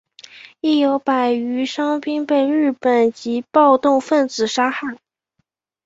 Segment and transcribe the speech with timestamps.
[0.61, 4.97] 亦有百余伤兵被日本籍暴动分子杀害。